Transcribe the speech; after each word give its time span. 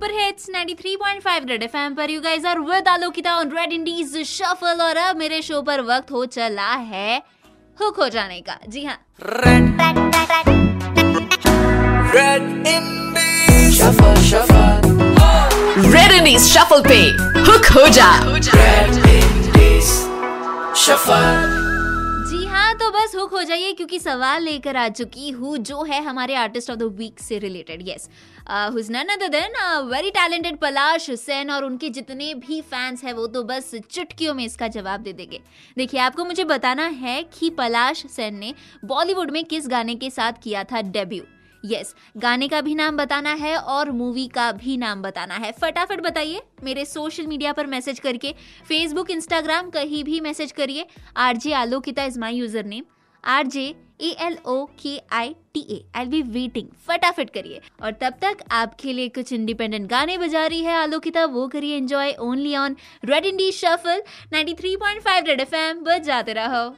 Super 0.00 0.12
hits 0.16 0.46
93.5 0.50 1.48
red 1.48 1.62
FM 1.62 1.94
पर। 1.94 2.10
You 2.10 2.20
guys 2.20 2.44
are 2.46 2.58
with 2.58 2.86
Alokita 2.88 3.34
on 3.36 3.50
Red 3.56 3.72
Indies 3.72 4.16
shuffle 4.26 4.80
और 4.82 4.96
अब 4.96 5.16
मेरे 5.16 5.40
show 5.42 5.60
पर 5.62 5.80
वक्त 5.88 6.10
हो 6.12 6.24
चला 6.26 6.70
है 6.92 7.18
हुक 7.80 8.00
हो 8.00 8.08
जाने 8.08 8.40
का। 8.40 8.58
जी 8.68 8.84
हाँ। 8.84 8.96
Red, 9.34 9.68
red 12.16 12.48
Indies. 12.72 13.78
Shuffle, 13.78 14.18
shuffle. 14.32 14.90
Red 15.92 16.12
Indies 16.12 16.48
shuffle 16.48 16.82
पे 16.88 17.00
हुक 17.50 17.72
हो 17.76 17.88
जा। 18.00 18.10
Red 18.50 19.00
Indies. 19.14 19.96
Shuffle. 20.84 21.58
जी 21.58 21.59
हाँ 22.70 22.76
तो 22.78 22.90
बस 22.90 23.14
हुक 23.16 23.32
हो 23.34 23.42
जाइए, 23.42 23.72
क्योंकि 23.72 23.98
सवाल 23.98 24.42
लेकर 24.42 24.76
आ 24.76 24.88
चुकी 24.88 25.30
हूँ, 25.30 25.56
जो 25.58 25.82
है 25.84 26.00
हमारे 26.04 26.34
आर्टिस्ट 26.34 26.70
ऑफ़ 26.70 26.78
द 26.78 26.82
वीक 26.98 27.20
से 27.20 27.38
related 27.38 27.82
yes 27.88 28.08
then 29.30 29.56
very 29.86 30.10
talented 30.10 30.58
Palash 30.58 31.10
Sen 31.20 31.50
और 31.50 31.64
उनके 31.64 31.88
जितने 31.88 32.32
भी 32.36 32.60
फैंस 32.62 33.02
हैं, 33.04 33.12
वो 33.12 33.26
तो 33.26 33.42
बस 33.44 33.74
चुटकियों 33.90 34.34
में 34.34 34.44
इसका 34.44 34.68
जवाब 34.68 35.00
दे 35.00 35.12
देंगे। 35.12 35.40
देखिए, 35.76 36.00
आपको 36.00 36.24
मुझे 36.24 36.44
बताना 36.44 36.86
है 36.86 37.22
कि 37.32 37.50
पलाश 37.50 38.06
सेन 38.06 38.38
ने 38.38 38.54
बॉलीवुड 38.84 39.30
में 39.30 39.44
किस 39.44 39.68
गाने 39.68 39.94
के 39.96 40.10
साथ 40.10 40.42
किया 40.42 40.64
था 40.64 40.80
डेब्यू 40.82 41.22
यस 41.64 41.94
गाने 42.16 42.48
का 42.48 42.60
भी 42.60 42.74
नाम 42.74 42.96
बताना 42.96 43.32
है 43.34 43.56
और 43.56 43.90
मूवी 43.92 44.26
का 44.28 44.50
भी 44.54 44.76
नाम 44.76 45.02
बताना 45.02 45.34
है। 45.34 45.52
फटाफट 45.52 46.00
बताइए, 46.00 46.40
मेरे 46.64 46.84
सोशल 46.84 47.26
मीडिया 47.26 47.52
पर 47.52 47.66
मैसेज 47.66 47.98
करके 48.00 48.32
फेसबुक 48.68 49.10
इंस्टाग्राम 49.10 49.70
कहीं 49.70 50.02
भी 50.04 50.20
मैसेज 50.20 50.52
करिए। 50.52 50.86
R 51.18 51.36
J 51.36 51.52
Alokita 51.54 52.04
is 52.04 52.18
my 52.20 52.34
user 52.34 52.64
name 52.66 52.84
R 53.24 53.46
J 53.46 53.74
A 54.00 54.10
L 54.20 54.36
O 54.46 54.64
K 54.82 54.96
I 55.12 55.34
T 55.54 55.60
A 55.70 55.82
I 55.96 56.06
be 56.06 56.22
waiting 56.24 56.68
फटाफट 56.86 57.30
करिए। 57.30 57.60
और 57.82 57.92
तब 57.92 58.14
तक 58.22 58.44
आपके 58.52 58.92
लिए 58.92 59.08
कुछ 59.10 59.32
इंडिपेंडेंट 59.32 59.88
गाने 59.90 60.18
बजा 60.18 60.46
रही 60.46 60.62
है 60.64 60.76
आलोकिता 60.76 61.24
वो 61.26 61.46
करिए 61.48 61.76
enjoy 61.76 62.12
only 62.20 62.54
on 62.56 62.76
Red 63.04 63.24
Indie 63.26 63.50
shuffle 63.54 64.02
93.5 64.34 65.26
Red 65.26 65.40
FM 65.40 65.84
बजाते 65.84 66.32
रहो। 66.32 66.68